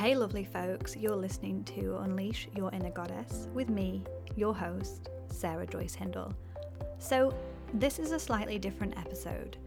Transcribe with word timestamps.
Hey, 0.00 0.14
lovely 0.14 0.44
folks, 0.44 0.96
you're 0.96 1.14
listening 1.14 1.62
to 1.64 1.98
Unleash 1.98 2.48
Your 2.56 2.72
Inner 2.72 2.88
Goddess 2.88 3.48
with 3.52 3.68
me, 3.68 4.02
your 4.34 4.54
host, 4.54 5.10
Sarah 5.28 5.66
Joyce 5.66 5.94
Hindle. 5.94 6.32
So, 6.98 7.36
this 7.74 7.98
is 7.98 8.12
a 8.12 8.18
slightly 8.18 8.58
different 8.58 8.96
episode, 8.96 9.58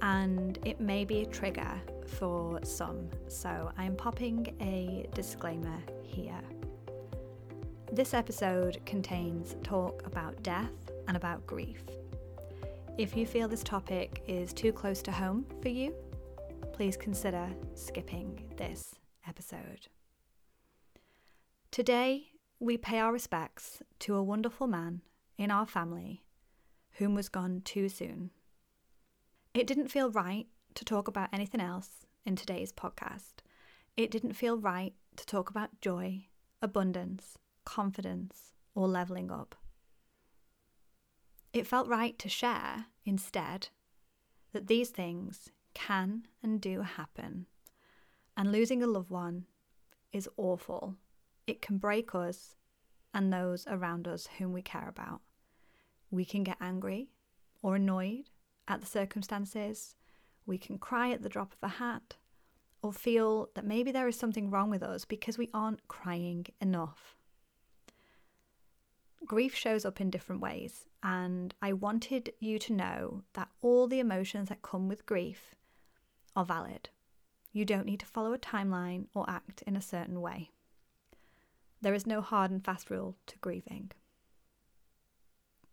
and 0.00 0.60
it 0.64 0.80
may 0.80 1.04
be 1.04 1.22
a 1.22 1.26
trigger 1.26 1.82
for 2.06 2.60
some, 2.62 3.10
so 3.26 3.72
I'm 3.76 3.96
popping 3.96 4.54
a 4.60 5.08
disclaimer 5.16 5.80
here. 6.04 6.40
This 7.90 8.14
episode 8.14 8.80
contains 8.86 9.56
talk 9.64 10.06
about 10.06 10.44
death 10.44 10.92
and 11.08 11.16
about 11.16 11.44
grief. 11.44 11.82
If 12.98 13.16
you 13.16 13.26
feel 13.26 13.48
this 13.48 13.64
topic 13.64 14.22
is 14.28 14.52
too 14.52 14.72
close 14.72 15.02
to 15.02 15.10
home 15.10 15.44
for 15.60 15.70
you, 15.70 15.92
please 16.72 16.96
consider 16.96 17.48
skipping 17.74 18.48
this 18.56 18.94
episode. 19.26 19.88
Today, 21.70 22.28
we 22.60 22.76
pay 22.76 22.98
our 22.98 23.12
respects 23.12 23.82
to 24.00 24.14
a 24.14 24.22
wonderful 24.22 24.66
man 24.66 25.02
in 25.38 25.50
our 25.50 25.66
family 25.66 26.22
whom 26.92 27.14
was 27.14 27.28
gone 27.28 27.62
too 27.64 27.88
soon. 27.88 28.30
It 29.54 29.66
didn't 29.66 29.88
feel 29.88 30.10
right 30.10 30.46
to 30.74 30.84
talk 30.84 31.08
about 31.08 31.30
anything 31.32 31.60
else 31.60 32.06
in 32.24 32.36
today's 32.36 32.72
podcast. 32.72 33.40
It 33.96 34.10
didn't 34.10 34.34
feel 34.34 34.58
right 34.58 34.94
to 35.16 35.26
talk 35.26 35.50
about 35.50 35.80
joy, 35.80 36.26
abundance, 36.60 37.38
confidence, 37.64 38.52
or 38.74 38.88
leveling 38.88 39.30
up. 39.30 39.54
It 41.52 41.66
felt 41.66 41.88
right 41.88 42.18
to 42.18 42.28
share, 42.28 42.86
instead, 43.04 43.68
that 44.52 44.68
these 44.68 44.90
things 44.90 45.50
can 45.74 46.26
and 46.42 46.60
do 46.60 46.82
happen 46.82 47.46
and 48.36 48.52
losing 48.52 48.82
a 48.82 48.86
loved 48.86 49.10
one 49.10 49.46
is 50.12 50.28
awful. 50.36 50.96
It 51.46 51.62
can 51.62 51.78
break 51.78 52.14
us 52.14 52.54
and 53.14 53.32
those 53.32 53.66
around 53.66 54.08
us 54.08 54.28
whom 54.38 54.52
we 54.52 54.62
care 54.62 54.88
about. 54.88 55.20
We 56.10 56.24
can 56.24 56.42
get 56.42 56.56
angry 56.60 57.10
or 57.62 57.76
annoyed 57.76 58.30
at 58.68 58.80
the 58.80 58.86
circumstances. 58.86 59.94
We 60.46 60.58
can 60.58 60.78
cry 60.78 61.10
at 61.10 61.22
the 61.22 61.28
drop 61.28 61.52
of 61.52 61.58
a 61.62 61.74
hat 61.74 62.16
or 62.82 62.92
feel 62.92 63.50
that 63.54 63.64
maybe 63.64 63.92
there 63.92 64.08
is 64.08 64.18
something 64.18 64.50
wrong 64.50 64.68
with 64.68 64.82
us 64.82 65.04
because 65.04 65.38
we 65.38 65.48
aren't 65.54 65.86
crying 65.88 66.46
enough. 66.60 67.16
Grief 69.24 69.54
shows 69.54 69.84
up 69.84 70.00
in 70.00 70.10
different 70.10 70.42
ways, 70.42 70.86
and 71.02 71.54
I 71.62 71.72
wanted 71.74 72.32
you 72.40 72.58
to 72.58 72.72
know 72.72 73.22
that 73.34 73.50
all 73.60 73.86
the 73.86 74.00
emotions 74.00 74.48
that 74.48 74.62
come 74.62 74.88
with 74.88 75.06
grief 75.06 75.54
are 76.34 76.44
valid. 76.44 76.88
You 77.52 77.64
don't 77.64 77.86
need 77.86 78.00
to 78.00 78.06
follow 78.06 78.32
a 78.32 78.38
timeline 78.38 79.06
or 79.14 79.28
act 79.28 79.62
in 79.66 79.76
a 79.76 79.82
certain 79.82 80.20
way. 80.20 80.50
There 81.82 81.94
is 81.94 82.06
no 82.06 82.20
hard 82.20 82.50
and 82.50 82.64
fast 82.64 82.90
rule 82.90 83.16
to 83.26 83.38
grieving. 83.38 83.90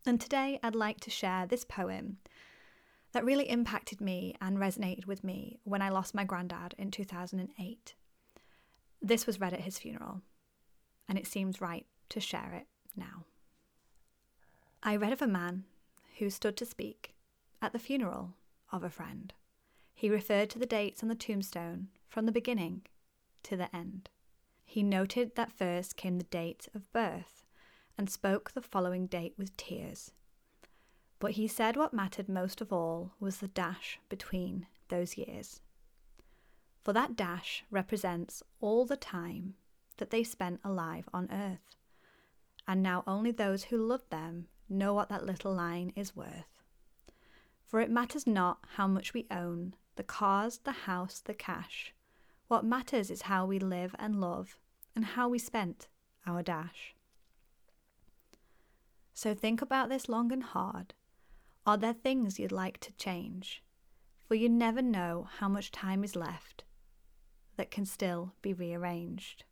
And 0.05 0.19
today 0.19 0.59
I'd 0.61 0.75
like 0.75 0.99
to 1.01 1.09
share 1.09 1.45
this 1.45 1.63
poem 1.63 2.17
that 3.11 3.23
really 3.23 3.49
impacted 3.49 4.01
me 4.01 4.35
and 4.41 4.57
resonated 4.57 5.05
with 5.05 5.23
me 5.23 5.59
when 5.63 5.81
I 5.81 5.89
lost 5.89 6.13
my 6.13 6.23
granddad 6.23 6.75
in 6.77 6.91
2008. 6.91 7.95
This 9.01 9.25
was 9.25 9.39
read 9.39 9.53
at 9.53 9.61
his 9.61 9.79
funeral, 9.79 10.21
and 11.07 11.17
it 11.17 11.27
seems 11.27 11.61
right 11.61 11.85
to 12.09 12.19
share 12.19 12.53
it 12.53 12.67
now. 12.95 13.25
I 14.83 14.95
read 14.95 15.13
of 15.13 15.21
a 15.21 15.27
man 15.27 15.63
who 16.17 16.29
stood 16.29 16.57
to 16.57 16.65
speak 16.65 17.13
at 17.61 17.71
the 17.71 17.79
funeral 17.79 18.33
of 18.71 18.83
a 18.83 18.89
friend. 18.89 19.33
He 19.99 20.09
referred 20.09 20.49
to 20.51 20.59
the 20.59 20.65
dates 20.65 21.03
on 21.03 21.09
the 21.09 21.13
tombstone 21.13 21.89
from 22.07 22.25
the 22.25 22.31
beginning 22.31 22.83
to 23.43 23.57
the 23.57 23.75
end. 23.75 24.09
He 24.63 24.81
noted 24.81 25.35
that 25.35 25.51
first 25.51 25.97
came 25.97 26.17
the 26.17 26.23
date 26.23 26.69
of 26.73 26.89
birth 26.93 27.43
and 27.97 28.09
spoke 28.09 28.51
the 28.51 28.61
following 28.61 29.07
date 29.07 29.33
with 29.37 29.57
tears. 29.57 30.13
But 31.19 31.31
he 31.31 31.49
said 31.49 31.75
what 31.75 31.93
mattered 31.93 32.29
most 32.29 32.61
of 32.61 32.71
all 32.71 33.11
was 33.19 33.39
the 33.39 33.49
dash 33.49 33.99
between 34.07 34.67
those 34.87 35.17
years. 35.17 35.59
For 36.81 36.93
that 36.93 37.17
dash 37.17 37.65
represents 37.69 38.41
all 38.61 38.85
the 38.85 38.95
time 38.95 39.55
that 39.97 40.11
they 40.11 40.23
spent 40.23 40.61
alive 40.63 41.09
on 41.13 41.29
earth. 41.29 41.75
And 42.65 42.81
now 42.81 43.03
only 43.05 43.31
those 43.31 43.65
who 43.65 43.75
loved 43.75 44.11
them 44.11 44.47
know 44.69 44.93
what 44.93 45.09
that 45.09 45.25
little 45.25 45.53
line 45.53 45.91
is 45.97 46.15
worth. 46.15 46.63
For 47.65 47.81
it 47.81 47.91
matters 47.91 48.25
not 48.25 48.59
how 48.77 48.87
much 48.87 49.13
we 49.13 49.27
own 49.29 49.75
the 49.95 50.03
cars, 50.03 50.59
the 50.63 50.71
house, 50.71 51.19
the 51.19 51.33
cash. 51.33 51.93
What 52.47 52.65
matters 52.65 53.11
is 53.11 53.23
how 53.23 53.45
we 53.45 53.59
live 53.59 53.95
and 53.99 54.19
love 54.19 54.57
and 54.95 55.05
how 55.05 55.29
we 55.29 55.39
spent 55.39 55.87
our 56.25 56.41
dash. 56.41 56.95
So 59.13 59.33
think 59.33 59.61
about 59.61 59.89
this 59.89 60.07
long 60.07 60.31
and 60.31 60.43
hard. 60.43 60.93
Are 61.65 61.77
there 61.77 61.93
things 61.93 62.39
you'd 62.39 62.51
like 62.51 62.79
to 62.79 62.93
change? 62.93 63.63
For 64.27 64.35
you 64.35 64.47
never 64.47 64.81
know 64.81 65.27
how 65.39 65.49
much 65.49 65.71
time 65.71 66.03
is 66.03 66.15
left 66.15 66.63
that 67.57 67.71
can 67.71 67.85
still 67.85 68.33
be 68.41 68.53
rearranged. 68.53 69.43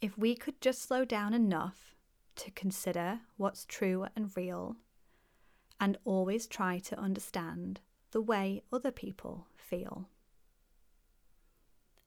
If 0.00 0.16
we 0.16 0.36
could 0.36 0.60
just 0.60 0.82
slow 0.82 1.04
down 1.04 1.34
enough 1.34 1.96
to 2.36 2.50
consider 2.52 3.20
what's 3.36 3.64
true 3.64 4.06
and 4.14 4.30
real, 4.36 4.76
and 5.80 5.98
always 6.04 6.46
try 6.46 6.78
to 6.78 6.98
understand 6.98 7.80
the 8.12 8.20
way 8.20 8.62
other 8.72 8.90
people 8.90 9.46
feel. 9.56 10.08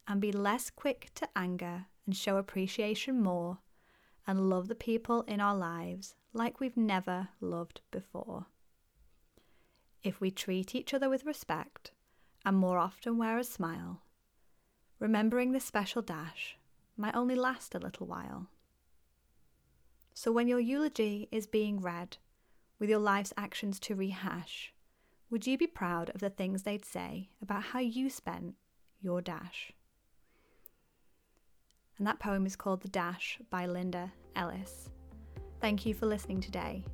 And 0.08 0.20
be 0.20 0.32
less 0.32 0.70
quick 0.70 1.12
to 1.16 1.30
anger 1.36 1.86
and 2.06 2.16
show 2.16 2.38
appreciation 2.38 3.22
more 3.22 3.60
and 4.26 4.50
love 4.50 4.68
the 4.68 4.76
people 4.76 5.22
in 5.24 5.40
our 5.40 5.56
lives 5.56 6.16
like 6.34 6.60
we've 6.60 6.78
never 6.78 7.30
loved 7.42 7.82
before. 7.92 8.48
If 10.04 10.22
we 10.22 10.32
treat 10.32 10.74
each 10.74 10.94
other 10.94 11.10
with 11.10 11.26
respect 11.26 11.92
and 12.46 12.58
more 12.58 12.78
often 12.78 13.18
wear 13.18 13.38
a 13.38 13.44
smile, 13.44 14.02
remembering 15.00 15.52
this 15.52 15.66
special 15.66 16.02
dash 16.02 16.58
might 16.98 17.16
only 17.16 17.36
last 17.36 17.76
a 17.76 17.80
little 17.80 18.08
while. 18.08 18.48
So 20.14 20.32
when 20.32 20.48
your 20.48 20.60
eulogy 20.60 21.28
is 21.32 21.48
being 21.48 21.80
read, 21.80 22.18
with 22.80 22.90
your 22.90 23.00
life's 23.00 23.34
actions 23.38 23.80
to 23.82 23.96
rehash, 23.96 24.74
would 25.30 25.46
you 25.46 25.58
be 25.58 25.68
proud 25.68 26.10
of 26.12 26.22
the 26.22 26.30
things 26.30 26.64
they'd 26.64 26.86
say 26.86 27.30
about 27.42 27.64
how 27.64 27.80
you 27.80 28.10
spent 28.10 28.56
your 29.02 29.22
dash? 29.22 29.74
And 31.98 32.08
that 32.08 32.20
poem 32.20 32.46
is 32.46 32.56
called 32.56 32.82
The 32.82 32.88
Dash 32.88 33.40
by 33.50 33.66
Linda 33.66 34.12
Ellis. 34.36 34.90
Thank 35.60 35.86
you 35.86 35.94
for 35.94 36.06
listening 36.06 36.40
today, 36.40 36.86